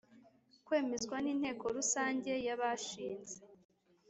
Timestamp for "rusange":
1.77-2.31